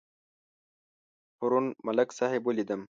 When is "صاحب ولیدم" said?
2.19-2.79